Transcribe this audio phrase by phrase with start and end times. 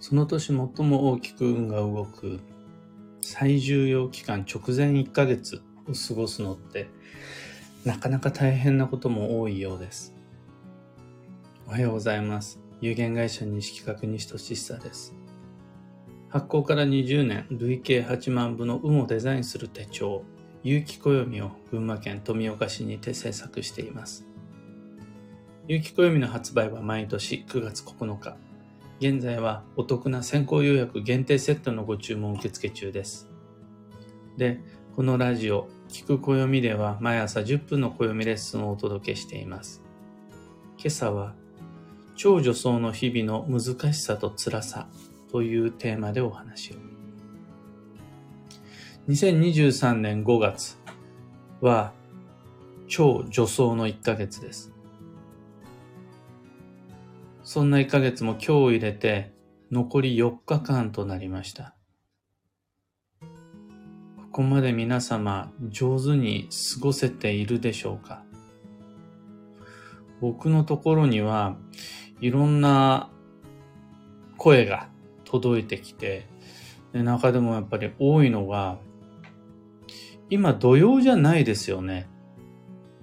[0.00, 2.40] その年最も大きく運が動く
[3.20, 6.88] 最重要期間直前1ヶ月を過ごすのって
[7.84, 10.14] なかなか大変なことも多いようです。
[11.66, 12.60] おはようございます。
[12.80, 15.14] 有限会社西企画西俊久です。
[16.28, 20.24] 発行から20年、累計8万部の運をデザインする手帳、
[20.62, 24.26] 有機暦を群馬県富岡市にて制作しています。
[25.68, 28.36] 有機暦の発売は毎年9月9日。
[28.98, 33.28] 現在はお得な先行予約限定セットのご注文受付中です。
[34.38, 34.60] で、
[34.94, 39.82] このラジオ、聞く暦では毎朝10分の暦レッスンをお届けしています。
[40.78, 41.34] 今朝は、
[42.16, 44.88] 超女装の日々の難しさと辛さ
[45.30, 46.76] というテーマでお話を。
[49.08, 50.78] 2023年5月
[51.60, 51.92] は
[52.88, 54.75] 超女装の1ヶ月です。
[57.48, 59.32] そんな1ヶ月も今日を入れて
[59.70, 61.76] 残り4日間となりました。
[63.20, 63.28] こ
[64.32, 68.24] こまで皆様上手に過ごせているでしょうか？
[70.20, 71.56] 僕のところには
[72.20, 73.10] いろんな
[74.38, 74.88] 声が
[75.22, 76.26] 届いてきて、
[76.92, 78.78] 中でもやっぱり多いのが、
[80.30, 82.08] 今土曜じゃないですよね。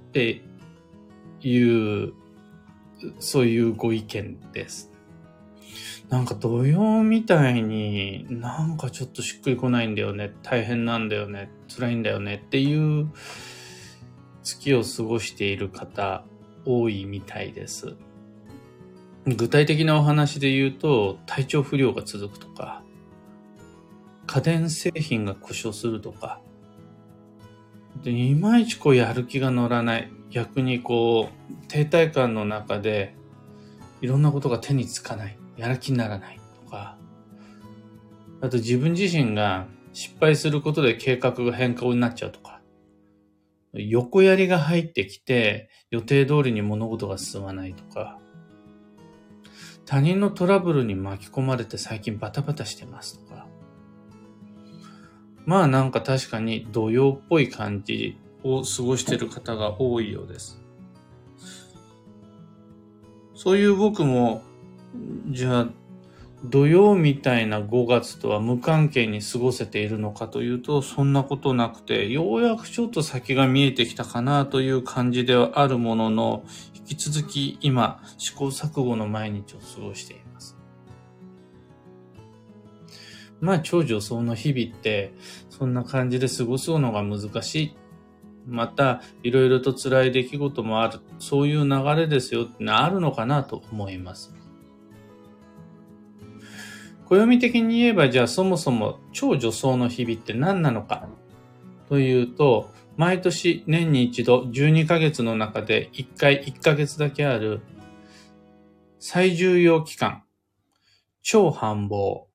[0.09, 0.41] って
[1.39, 2.13] いう、
[3.19, 4.91] そういうご意見です。
[6.09, 10.31] なんか土曜みたいになんかちょっとしっくりこないんだよね。
[10.43, 11.49] 大変なんだよね。
[11.67, 13.09] 辛いんだよねっていう
[14.43, 16.23] 月を過ごしている方
[16.65, 17.95] 多いみたいです。
[19.25, 22.83] 具体的なお話で言うと、体調不良が続くとか、
[24.27, 26.41] 家電製品が故障するとか、
[28.01, 30.11] で、いまいちこうやる気が乗らない。
[30.29, 33.15] 逆にこう、停滞感の中で、
[34.01, 35.37] いろんなことが手につかない。
[35.57, 36.97] やる気にならないとか、
[38.41, 42.61] あと自分自身が失敗することで計画が変更になっちゃうとか、
[43.73, 48.19] 横やりが入ってきて予定通りに物事が進まないとか、
[49.85, 53.32] 他人のトラブルに巻き込まれて最近バタバタしてますとか。
[55.45, 60.61] まあなんか確かに土曜っぽい感じを過ごしてる方が多いようです。
[63.35, 64.41] そういう僕も、
[65.29, 65.67] じゃあ、
[66.45, 76.43] 土曜みたいな5月とは無関係に過ごせているのかというと、そんなことなくて、ようやくちょっと先が見えてきたかなという感じではあるものの、
[76.73, 80.22] 引き続き今、試行錯誤の毎日を過ごしています。
[83.43, 85.13] まあ、超女装の日々って、
[85.49, 87.75] そんな感じで過ごすのが難しい。
[88.47, 91.01] また、いろいろと辛い出来事もある。
[91.19, 94.33] そういう流れですよってあるのかなと思います。
[97.05, 101.09] 暦的に言えば、じゃあそもそも超女装の日々って何なのか
[101.89, 107.59] というと、毎年年に一度12ヶ月の中で1回1ヶ月だけある
[108.99, 110.23] 最重要期間、
[111.21, 112.32] 超繁忙、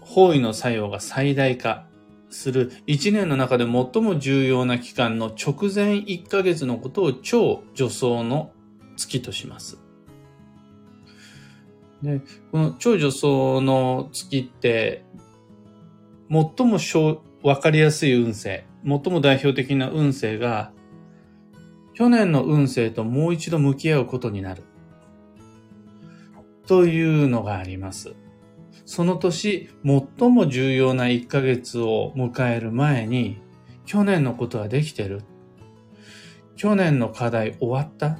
[0.00, 1.86] 方位の作用が最大化
[2.28, 8.52] する1年の中で最も重要な期間の直前1ヶ月のことを超助走の
[8.96, 9.78] 月とします。
[12.02, 12.20] で、
[12.50, 13.26] この超助走
[13.60, 15.04] の月って、
[16.30, 16.78] 最も
[17.42, 20.72] わかりやすい運勢、最も代表的な運勢が、
[21.94, 24.64] 去年の運勢ともう一度向き合うことになる。
[26.66, 28.14] というのがあります。
[28.84, 33.40] その年、最も重要な1ヶ月を迎える前に、
[33.86, 35.22] 去年のことはできてる？
[36.56, 38.18] 去年の課題終わった？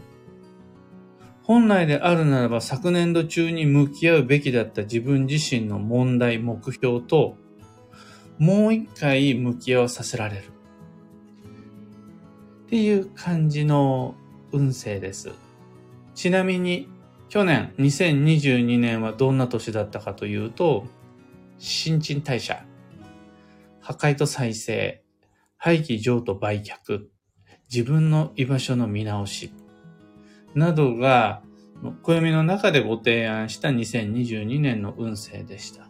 [1.42, 7.36] 本来であるならば昨年度中に向き合うべきだった自分自身の問題、目標と
[8.38, 10.44] もう一回向き合わさせられる。
[12.66, 14.14] っていう感じの
[14.52, 15.30] 運勢です。
[16.14, 16.88] ちなみに、
[17.32, 20.84] 去年2022年はどんな年だったかというと、
[21.56, 22.66] 新陳代謝、
[23.80, 25.02] 破壊と再生、
[25.56, 27.06] 廃棄譲渡売却、
[27.72, 29.50] 自分の居場所の見直し、
[30.54, 31.42] などが、
[32.02, 35.88] 暦の中でご提案した2022年の運勢でした。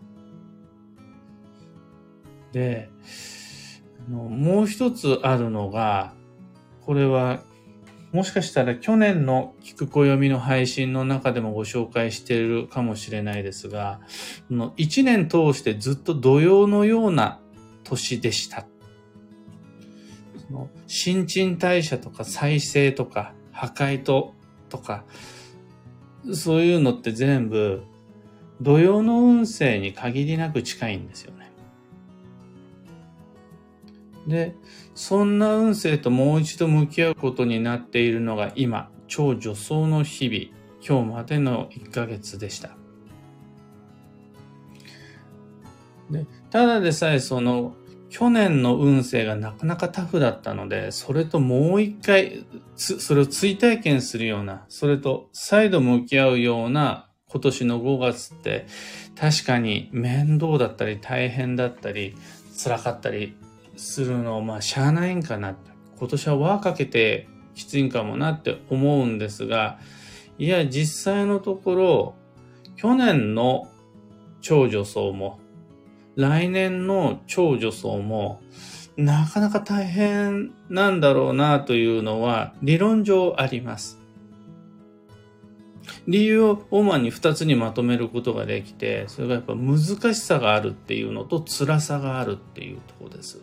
[2.52, 2.88] で、
[4.08, 6.14] もう一つあるのが、
[6.82, 7.42] これは、
[8.12, 14.00] もしかしたら去年の聞く暦の配信の中でもご紹介しているかもしれないですが、
[14.76, 17.40] 一年通してずっと土曜のような
[17.84, 18.66] 年でした。
[20.46, 24.34] その新陳代謝とか再生とか破壊と
[24.68, 25.04] とか、
[26.34, 27.82] そういうのって全部
[28.60, 31.41] 土曜の運勢に限りなく近いんですよね。
[34.26, 34.54] で、
[34.94, 42.76] そんな運勢ともう一度向き合うことになっているのが今、超助走の日々、今日までの1ヶ月でした。
[46.10, 47.74] でただでさえその
[48.10, 52.44] 去年の運勢がなかなかタフだったので、それともう一回、
[52.76, 58.66] それを追体験するような、それと再度向き合うような今年の5月って
[59.18, 62.14] 確かに面倒だったり大変だったり
[62.62, 63.34] 辛かったり
[63.76, 65.56] するのまあしゃあないんかな。
[65.98, 69.78] 今年は輪かけてきついんかもなって思うんですが、
[70.38, 72.14] いや実際のところ
[72.76, 73.68] 去年の
[74.40, 75.38] 超女装も
[76.16, 78.40] 来年の超女装も
[78.96, 83.98] なかなか大変なんだろうなというのは理論上あります。
[86.06, 89.78] 理由を主に二つにまとめることができて、それがやっぱ難
[90.14, 93.42] しさがあるっていうのと辛さがあるっていうとこです。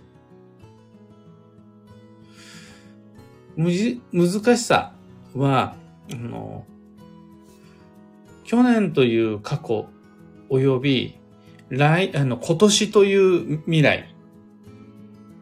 [3.59, 4.93] むじ難しさ
[5.35, 5.75] は、
[6.09, 6.65] あの、
[8.45, 9.89] 去年という過去
[10.49, 11.19] 及び
[11.69, 14.15] 来、あの、今年という未来、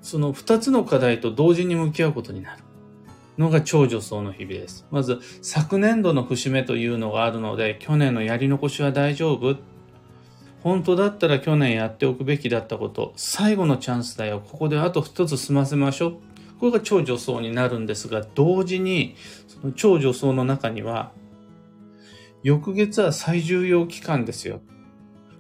[0.02, 2.64] その二つの課題と同時に向き合うことになる
[3.38, 4.88] のが超女装の日々です。
[4.90, 9.58] まず、昨年度の節目というのがあるので、去年のやり残しは大丈夫
[10.64, 14.42] 本当だったら去年やっておくべきだったこと、最後のチャンスだよ。
[14.44, 16.37] ここであと一つ済ませましょう。
[16.60, 19.16] これが超女装になるんですが、同時に、
[19.48, 21.12] その超女装の中には、
[22.44, 24.62] 翌月は最重要期間ですよ。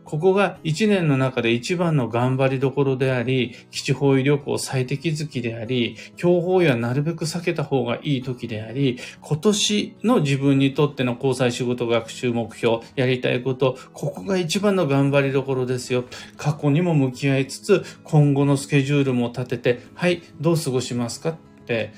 [0.08, 16.06] ここが一年の中で一番の頑張りどころであり、基地方位旅行最適月であり、強法位はなるべく避けた方がいい時であり、今年の自分にとっての交際仕事学習目標、やりたいこと、ここが一番の頑張りどころですよ。
[16.38, 21.32] 過去にも向き合いつつ、今後のスケジュールも立てて、はい、どう過ごしますか？
[21.32, 21.92] って、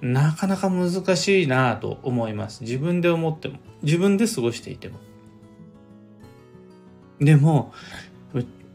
[0.00, 2.62] なかなか難しいなぁと思います。
[2.62, 5.00] 自分で思っても、自分で過ごしていても。
[7.20, 7.72] でも、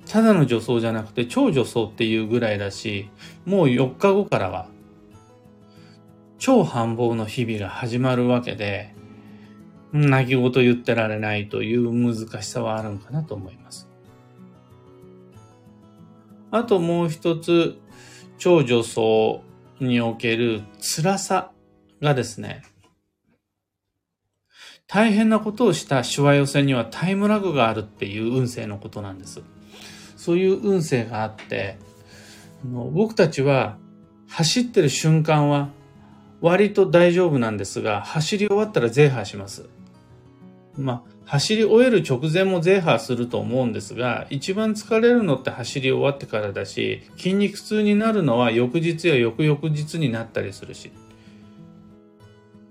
[0.07, 3.09] ただの女装じゃなくて超女装っていうぐらいだし、
[3.45, 4.67] もう4日後からは、
[6.37, 8.93] 超繁忙の日々が始まるわけで、
[9.93, 13.87] 泣き言言ってられないという難しさはあるんかなと思います。
[16.49, 17.77] あともう一つ、
[18.37, 19.43] 超女装
[19.79, 21.51] における辛さ
[22.01, 22.63] がですね、
[24.93, 29.41] 大変なことをしたしわ寄せにはタイムラグがあるっていう運勢のことなんです。
[30.17, 31.77] そういう運勢があって、
[32.65, 33.77] 僕たちは
[34.27, 35.69] 走ってる瞬間は
[36.41, 39.69] 割と大丈夫なんですが、走り終わったらゼーハーします。
[40.77, 50.91] まあ、走り終える直前もゼーハーすると思うんですが、一番疲れるのって走り終わってからだし、筋肉痛になるのは翌日や翌々日になったりするし。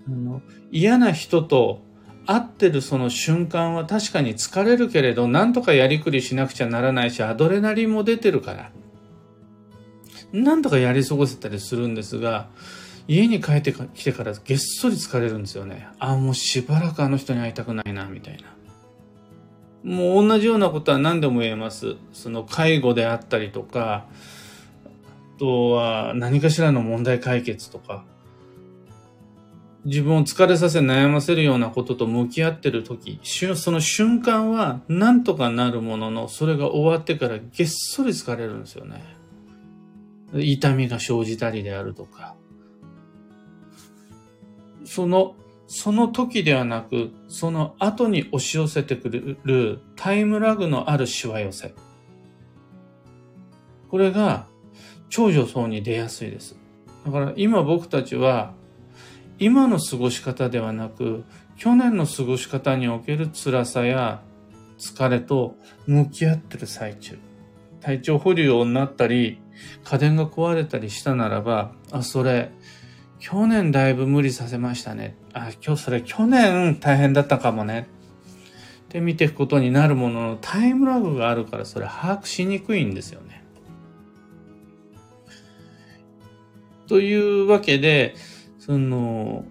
[0.07, 0.41] あの
[0.71, 1.81] 嫌な人と
[2.25, 8.71] 会ってるその瞬間は確かに疲れるけれど、なんとかやりくりしなくちゃならないし、アドレナリンも出てるから、
[10.31, 12.47] なんとかやり過ごせたりするんですが、
[13.07, 15.87] 家に帰ってきてからげっそり疲れるんですよね。
[15.99, 18.53] あ、もうしばらくあの人に会いたくないな、みたいな。
[19.83, 21.95] もう同じようなことは何でも言えます。
[22.13, 24.05] その介護であったりとか、
[24.85, 28.05] あとは何かしらの問題解決とか、
[29.83, 39.03] 自分を疲れさせ悩ませるようなことと向き合ってる時、その瞬間は何とかなるものの、それが終わってからげっそり疲れるんですよね。
[40.33, 42.35] 痛みが生じたりであるとか。
[44.85, 45.35] その、
[45.67, 49.09] その時ではなく、その後に押し寄せてく
[49.43, 51.73] るタイムラグのあるしわ寄せ。
[53.89, 54.45] これが
[55.09, 56.55] 長女層に出やすいです。
[57.05, 58.53] だから今僕たちは
[59.41, 61.23] 今の過ごし方ではなく、
[61.57, 64.21] 去年の過ごし方における辛さや
[64.77, 65.55] 疲れと
[65.87, 67.17] 向き合ってる最中。
[67.81, 69.41] 体調不良になったり、
[69.83, 72.51] 家電が壊れたりしたならば、あ、それ、
[73.17, 75.17] 去年だいぶ無理させましたね。
[75.33, 77.87] あ、今日それ去年大変だったかもね。
[78.85, 83.43] って見ていくことになるもののタイムラグがあるからそれ把握しにくいんですよね。
[86.87, 88.13] というわけで、
[88.61, 89.43] その、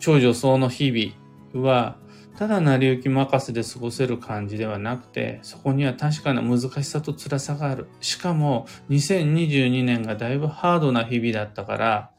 [0.00, 1.96] 長女層の日々は、
[2.36, 7.86] ただ成り行き任せで過ごせる感じではなくて、そこには確かな難しさと辛さがある。
[8.00, 12.10] しかも、2022年がだいぶハードな日々だったから、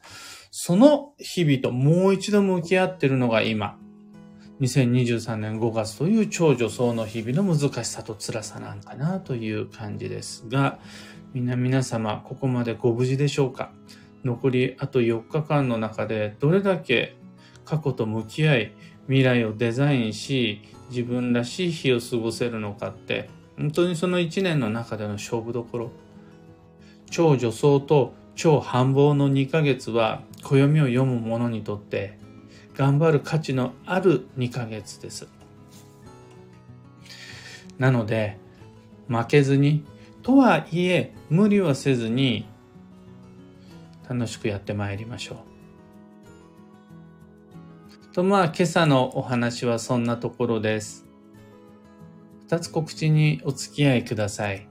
[0.50, 3.78] その日々ともう一度向き合ってるのが今。
[4.62, 10.78] 2023年5月という超女装の日々の難しさと辛さなんかなという感じですが、
[11.34, 13.70] みんな皆様、ここまでご無事でしょうか？
[14.24, 17.16] 残りあと4日間の中でどれだけ
[17.64, 18.72] 過去と向き合い、
[19.06, 25.90] 未来をデザインし、自分らしい日を過ごせるのかって、本当にその1年の中での勝負どころ。
[27.10, 32.18] 超女装と超繁忙の2ヶ月は暦を読む者にとって
[32.76, 35.26] 頑張る価値のある2ヶ月です。
[37.78, 38.38] なので、
[39.08, 39.84] 負けずに、
[40.22, 42.46] とはいえ、無理はせずに、
[44.08, 45.56] 楽しくやってまいりましょう。
[48.16, 51.04] と、まあ、今朝のお話はそんなところです。
[52.46, 54.66] 二つ告知にお付き合いください。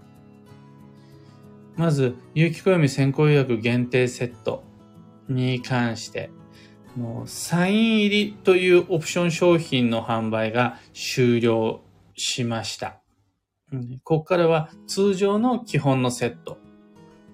[1.75, 4.63] まず、有機暦先行予約限定セット
[5.29, 6.31] に関して、
[6.95, 11.81] もうサイン入りというオプション商品の販売が終了
[12.15, 13.01] しました。
[14.03, 16.57] ここからは通常の基本のセット、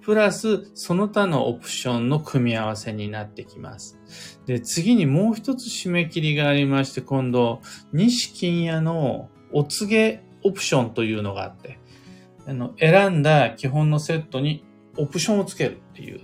[0.01, 3.99] プラスその他のオプションの組み合わせになってきます。
[4.47, 7.61] で、次にもう一つ締め切りがありまして、今度、
[7.93, 11.79] 西金屋のお告げオプションというのがあって、
[12.47, 14.65] あの選んだ基本のセットに
[14.97, 16.19] オプションをつけるっていう、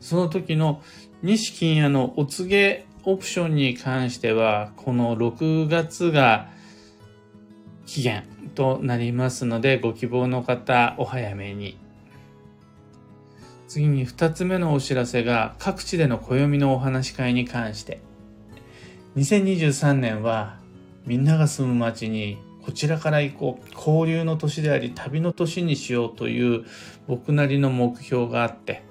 [0.00, 0.82] その時の
[1.22, 6.50] 西金屋のお告げオプションに関しては、この6月が
[7.86, 11.85] 期限となりますので、ご希望の方、お早めに。
[13.76, 18.00] 次に二つ目のお知らせが、各地での暦のお話し会に関して。
[19.16, 20.56] 2023年は、
[21.04, 23.70] みんなが住む街にこちらから行こう。
[23.74, 26.64] 交流の年であり、旅の年にしようという
[27.06, 28.82] 僕なりの目標があって、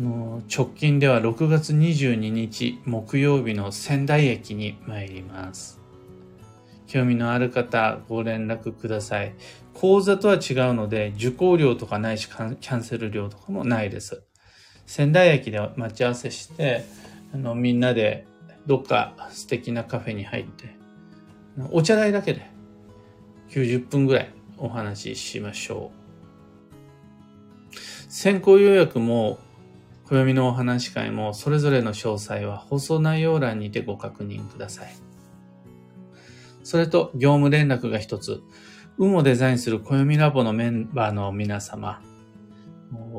[0.00, 5.78] 直近では6月22日木曜日の仙台駅に参ります。
[6.88, 9.34] 興味のある方ご連絡ください。
[9.80, 14.24] 講座とは違うので受講料とかないしキャンセル料とかもないです。
[14.86, 16.84] 仙台駅で待ち合わせして、
[17.32, 18.26] あのみんなで
[18.66, 20.76] どっか素敵なカフェに入って、
[21.70, 22.50] お茶代だけで
[23.50, 25.92] 90分ぐらいお話ししましょ
[27.72, 27.76] う。
[28.10, 29.38] 先行予約も
[30.06, 34.92] 暦のお話会もそれぞれの詳細は放送内容欄にてご確認ください。
[36.64, 38.42] それと業務連絡が一つ、
[39.00, 42.02] 運をデザインする暦ラボのメンバーの皆様、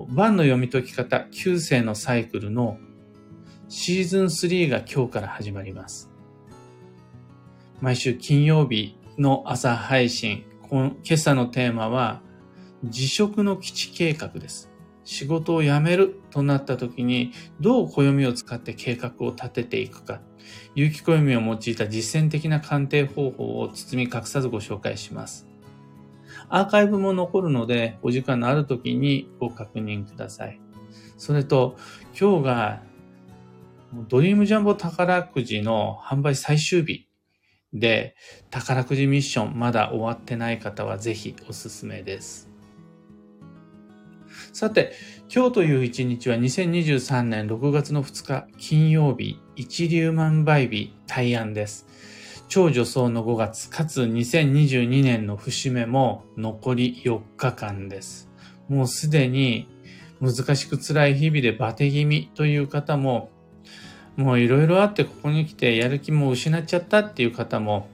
[0.10, 2.78] 番の読み解き方9世のサイクルの
[3.70, 6.10] シーズン3が今日から始まります。
[7.80, 12.22] 毎週金曜日の朝配信、今朝のテーマは、
[12.84, 14.70] 辞職の基地計画です。
[15.06, 17.32] 仕事を辞めるとなった時に、
[17.62, 20.20] どう暦を使って計画を立てていくか、
[20.76, 25.49] 有機暦を用いた実践的な鑑定方法を包み隠さずご紹介します。
[26.50, 30.60] アーカイブも残るので、お時間のある時にご確認ください。
[31.18, 31.78] それと、
[32.20, 32.84] 今日が、
[34.08, 37.08] ドリームジャンボ宝くじの販売最終日
[37.74, 38.16] で、
[38.50, 42.50] 宝くじミッションまだ終わってない方はぜひおすすめです。
[44.54, 44.94] さて、
[45.34, 51.86] 今日という一日は2023年6月の2日金曜日、一粒万倍日、大安です。
[52.50, 58.28] 超女装の5月、かつ2022年の節目も残り4日間です。
[58.68, 59.68] もうすでに
[60.20, 63.30] 難しく辛い日々でバテ気味という方も、
[64.18, 67.88] もういろいろあってここに来てやる気も失っちゃったっていう方も、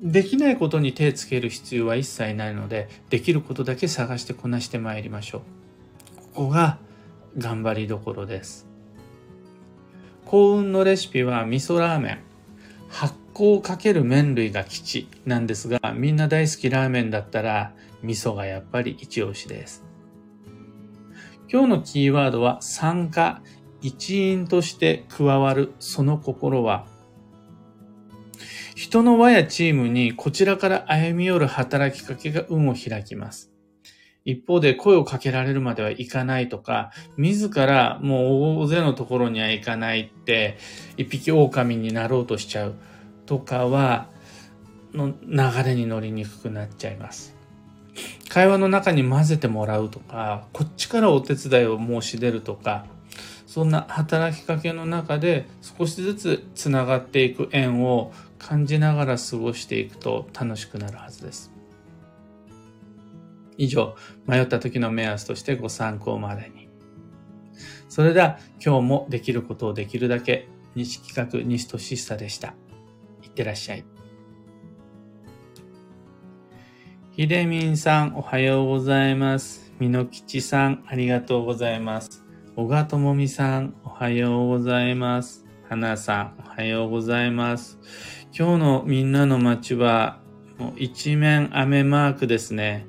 [0.00, 5.40] できないことに手つける必要は一切ないので、できることだけ探してこなしてまいりましょう。
[6.36, 6.78] ここが
[7.36, 8.68] 頑張りどころです。
[10.26, 12.20] 幸運のレシピは味噌ラーメン。
[13.38, 19.84] 発酵かける麺類が基地なんですが、みんな大好きラーメンだったら味噌がやっぱり一押しです。
[21.50, 23.40] 今日のキーワードは参加、
[23.80, 26.84] 一員として加わるその心は
[28.74, 33.52] 人の輪やチームにこちらから歩み寄る働きかけが運を開きます。
[34.24, 40.58] 一方で声をかけられるまではいかないとか、自らもう大勢のところには行かないって、
[40.96, 42.74] 一匹狼になろうとしちゃう
[43.28, 44.08] とかは、
[44.94, 47.36] の流れに乗りにくくなっちゃいます。
[48.30, 52.86] 会話の中に混ぜてもらうとか、こっちからお手伝いを申し出るとか、
[53.46, 61.52] そんな働きかけの中で少しずつつながっていく縁を感じながら過ごしていくと楽しくなるはずです。
[63.58, 63.94] 以上、
[64.26, 66.68] 迷った時の目安としてご参考までに。
[67.90, 72.54] それでは今日もできることをできるだけ西企画西俊久でした。
[73.38, 73.84] いってらっしゃい。
[77.12, 79.72] ひでみんさん、おはようございます。
[79.78, 82.24] みのきちさん、ありがとうございます。
[82.56, 85.46] 小賀ともみさん、おはようございます。
[85.68, 87.78] はなさん、おはようございます。
[88.36, 90.20] 今日のみんなの街は、
[90.58, 92.86] もう一面雨マークですね。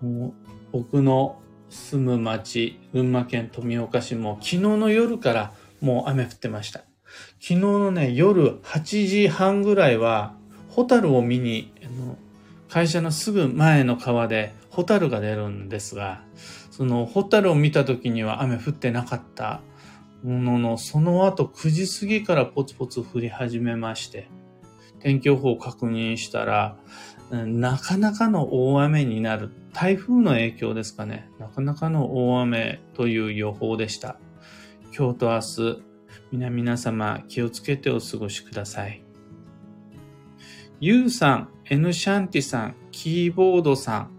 [0.00, 0.34] もう
[0.72, 6.84] 僕の住む町、群馬県富岡市も昨日の夜からもう雨降ってました。
[7.46, 10.34] 昨日のね、夜8時半ぐらいは、
[10.70, 11.74] ホタルを見に、
[12.70, 16.22] 会社のすぐ前の川でホタルが出るんですが、
[16.70, 19.60] そのホタルを見た時には雨降ってなかった
[20.22, 24.30] ものの、その後9時過ぎからポツポツ降り始めまして、
[25.00, 26.78] 天気予報を確認したら、
[27.30, 29.50] なかなかの大雨になる。
[29.74, 31.28] 台風の影響ですかね。
[31.38, 34.16] なかなかの大雨という予報でした。
[34.96, 35.93] 今日と明日、
[36.34, 39.04] 皆皆様気をつけてお過ごしください。
[40.80, 44.10] ゆうさん、エヌシャンティさん、キーボードさん、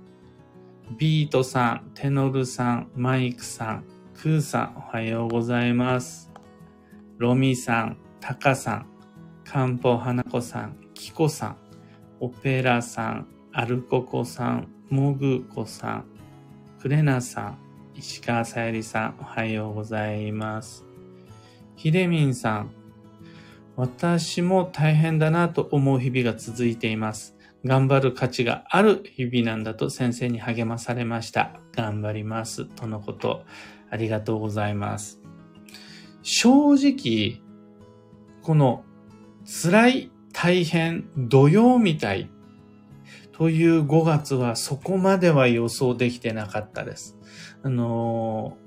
[0.98, 6.31] ビートさん、テノルさん、マイクさん、クーさん、おはようございます。
[7.17, 8.88] ロミさん、タカさん、
[9.43, 11.57] カンポ花子さん、キコさん、
[12.22, 16.05] オペラさん、アルココさん、モグコさん、
[16.79, 17.57] クレナさん、
[17.93, 20.94] 石川さゆりさん、おはようございます。
[21.75, 22.72] ヒデミンさん、
[23.75, 27.36] 私も大変だなと思う日々が続いています。
[27.65, 31.60] 頑張る価値がある日々なんだと先生に励まされました。
[31.74, 32.65] 頑張ります。
[32.65, 33.44] とのこと。
[33.89, 35.20] ありがとうございます。
[36.22, 37.41] 正直、
[38.41, 38.84] この
[39.46, 42.29] 辛い、大変、土曜みたい
[43.32, 47.17] という5月はそこまでは予想できてなかったです。
[47.63, 48.58] あの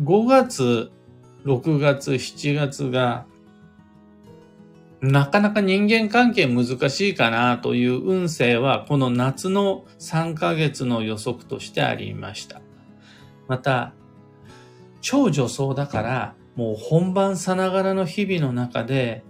[0.00, 0.90] ー、5月、
[1.44, 3.26] 6月、7月が
[5.02, 12.62] なかなか人間関係難しいかなという運勢はこの夏の3ヶ月の予測としてありました。
[13.48, 13.94] また、
[15.00, 19.24] 超女装だからもう本番さながらの日々の中で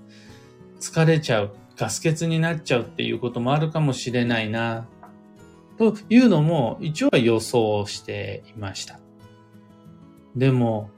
[0.79, 4.87] 疲れちゃう、ガス欠になっちゃうっていうこともあるかもしれないな、
[5.79, 9.01] というのも一応は予想していました。
[10.37, 10.91] でも、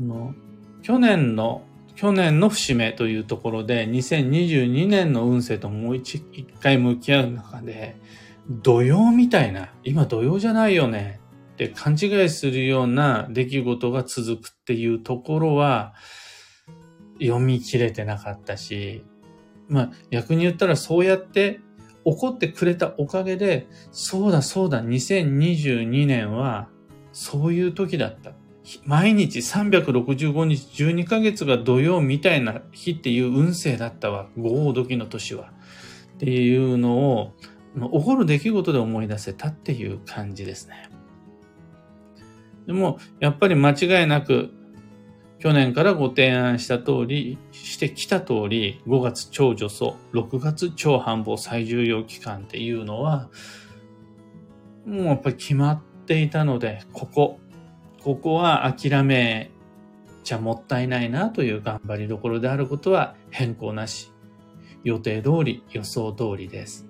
[0.00, 0.34] その、
[0.82, 1.62] 去年の
[2.00, 6.22] 去年の節目というところで、2022年の運勢ともう一
[6.62, 8.00] 回向き合う中で、
[8.48, 11.20] 土曜みたいな、今土曜じゃないよね
[11.52, 15.92] って勘違いするような出来事が続くっていうところは、
[17.20, 19.04] 読み切れてなかったし、
[19.68, 21.60] まあ逆に言ったらそうやって
[22.06, 26.70] 怒ってくれたおかげで、そうだそうだ、2022年は
[27.12, 28.32] そういう時だった。
[28.84, 34.28] 毎日365日12ヶ月が土曜みたいな日っていう運勢だったわ。
[34.38, 35.52] 豪王時の年は。
[36.14, 37.32] っていうのを、
[37.74, 40.90] 起こる出来事で思い出せたっていう感じですね。
[42.66, 44.50] でも、やっぱり間違いなく、
[45.38, 53.30] 去年からご提案した通り、してきた通り、5月超助走、6月超繁忙最重要期間っていうのは、
[54.84, 57.40] もうやっぱり決まっていたので、ここ、
[58.02, 59.50] ここは諦め
[60.24, 64.12] ちゃもったいないなという頑張りどころであることは変更なし。
[64.82, 66.86] 予定通り、予想通りです。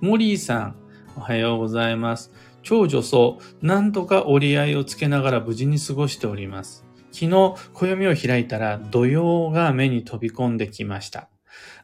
[0.00, 0.76] モリーさん、
[1.16, 2.30] おはようございます。
[2.62, 6.84] 超女装、なんとか折り合いをつけながら無事に過ごしております。
[7.10, 11.28] 昨日、暦を開いたら土曜が目に飛び込んできました。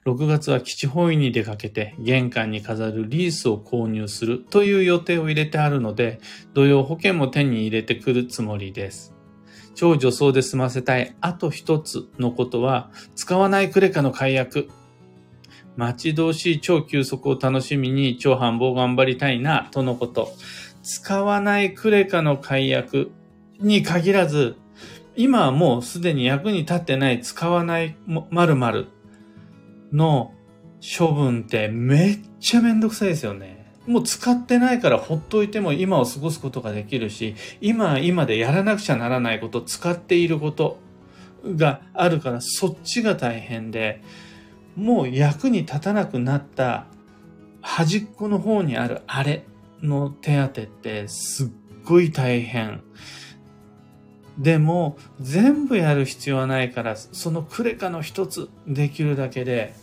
[0.05, 6.21] 6月は基地方位に出かけて玄関に飾るリースを購入するという予定を入れてあるので、
[6.53, 9.15] 土曜保険も手に入れてくるつもりです。
[9.75, 14.69] 超女装で済ませたいあと一つのことは、使わないクレカの解約。
[15.77, 20.33] 待ち遠しい超休息を楽しみに超繁忙頑張りたいな、とのこと。
[20.83, 23.11] 使わないクレカの解約
[23.59, 24.57] に限らず、
[25.17, 28.89] 今はもうすでに役に立ってない使わない〇〇
[29.95, 30.35] の
[30.99, 33.65] 処分ってめっちゃめんどくさいですよね。
[33.87, 40.79] もう使ってないからほっといても今を過ごすことができるし、今今でやらなくちゃならないこと、使っていること
[41.45, 44.03] があるからそっちが大変で、
[44.77, 46.87] もう役に立たなくなった
[47.61, 49.45] 端っこの方にあるあれ
[49.83, 51.49] の手当ってすっ
[51.85, 52.83] ごい大変。
[54.39, 59.75] でも全部やる必要はないからそのクレカの一つできるだけで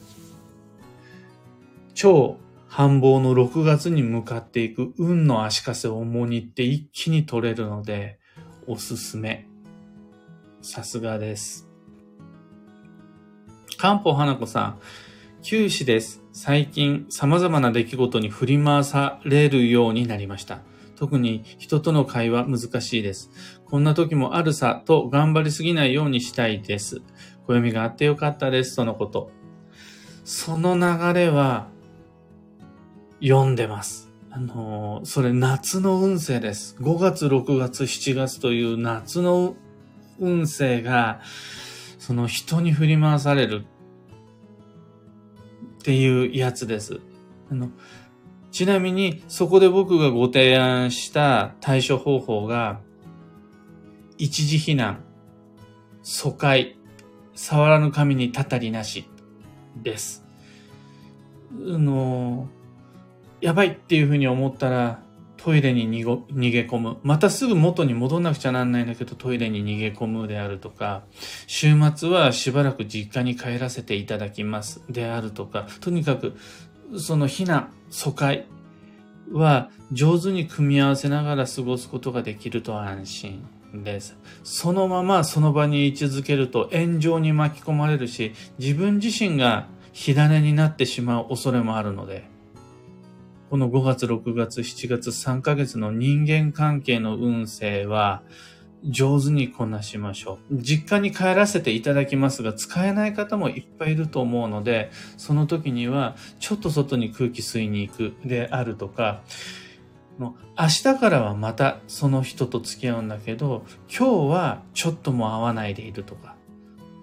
[2.02, 2.38] 超
[2.68, 8.18] 繁忙の6月に向かっていく運の足かせを重荷って一気に取れるので、
[8.66, 9.48] おすすめ。
[10.64, 11.70] さすがです。
[13.78, 14.80] 漢方花子さん、
[15.44, 16.24] 九死です。
[16.32, 20.62] 最近様々な出来事に振り回されるようになりました。
[20.96, 23.30] 特に人との会話難しいです。
[23.66, 27.04] こんな時もあるさと頑張りすぎないようにしたいです。
[27.46, 28.76] 暦があってよかったです。
[28.76, 29.30] とのこと。
[30.24, 31.70] その流れは
[33.22, 34.10] 読んでます。
[34.32, 36.76] あの、それ夏の運勢です。
[36.80, 39.56] 5月、6月、7月という夏の
[40.20, 41.22] 運勢が、
[42.00, 43.66] その人に振り回される
[45.80, 47.00] っていうやつです。
[47.52, 47.70] あの、
[48.52, 52.80] ちなみに、そこで僕がご提案した対処方法が、
[54.18, 55.04] 一時避難、
[56.02, 56.78] 疎開、
[57.36, 59.08] 触らぬ神にたたりなし、
[59.76, 60.26] です。
[61.54, 62.50] あの、
[63.42, 65.04] やばいっていうふうに思ったら、
[65.38, 66.98] トイレに逃げ込む。
[67.02, 71.04] またすぐ元に戻んなくちゃなんないんだけど、トイレに逃げ込むであるとか、
[71.48, 76.38] 週末はしばらく実家に帰らせていただきますであるとか、とにかく、
[76.98, 78.46] その避難、疎開
[79.32, 84.16] は上手に組み合わせながら過ごすことができると安心です。
[84.44, 92.30] そのままその場に位置づけると炎上に巻き込まれるし、自分自身が火種になってしまう恐れもあるので、
[93.52, 98.24] この5月、6月、7月3ヶ月の人間関係の運勢は
[98.86, 100.56] 上手にこなしましょう。
[100.62, 109.22] 実家に帰らせていただきますが、使えない方もいっぱいいると思うので、その時にはちょっと外に空気吸いに行くであるとか、
[110.18, 116.38] 明日からはまたその人と付き合うんだけど、今日はちょっとも会わないでいるとか、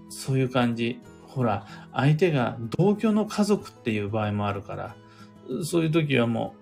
[0.08, 0.98] そういう感じ。
[1.26, 4.96] ほら、相手が同居の家族っていう場合もあるから、
[5.64, 6.54] そういう時はも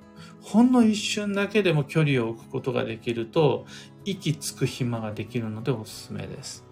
[0.42, 3.66] う、ほんの一瞬だけでも距離を置くことができると、
[4.04, 6.64] 息つく暇ができるのでおすすめです。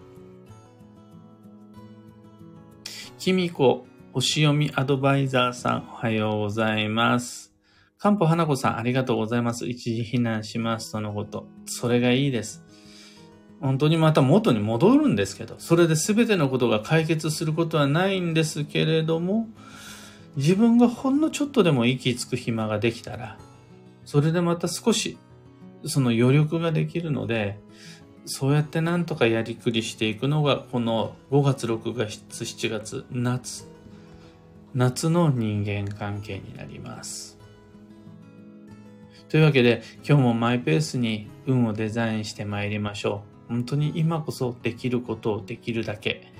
[3.17, 7.53] きみこ、星読みアドバイザーさん、おはようございます。
[7.97, 9.67] かんぽ花子さん、ありがとうございます。
[9.67, 10.91] 一時避難します。
[10.91, 11.47] とのこと。
[11.65, 12.63] それがいいです。
[13.59, 19.47] 本当にまた元に戻るんですけど、それで全てのことが解決することはないんですけれども、
[20.35, 23.37] 自分がほんのちょっとでも息つく暇ができたら、
[24.03, 25.17] それでまた少し、
[25.85, 27.59] その余力ができるので、
[28.25, 33.67] そうやってなんとかやりくりしていくのが、この5月、6月、7月、夏、
[34.73, 37.37] 夏の人間関係になります。
[39.29, 43.49] というわけで、今日もマイペースに運をデザインして参りましょう。
[43.49, 46.33] 本当に今こそできることをできるだけ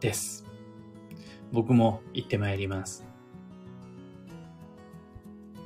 [0.00, 0.46] です。
[1.52, 3.07] 僕も行って参ります。